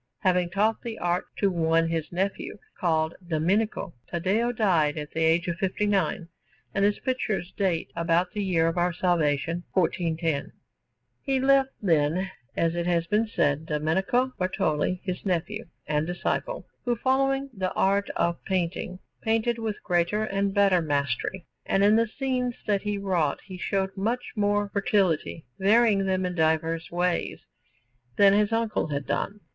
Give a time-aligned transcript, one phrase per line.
[0.21, 5.47] Having taught the art to one his nephew, called Domenico, Taddeo died at the age
[5.47, 6.27] of fifty nine;
[6.73, 10.53] and his pictures date about the year of our salvation 1410.
[11.21, 16.95] He left, then, as it has been said, Domenico Bartoli, his nephew and disciple, who,
[16.95, 22.55] following the art of painting, painted with greater and better mastery, and in the scenes
[22.65, 27.41] that he wrought he showed much more fertility, varying them in diverse ways,
[28.15, 29.41] than his uncle had done.